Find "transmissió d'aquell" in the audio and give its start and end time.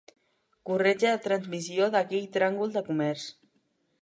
1.27-2.27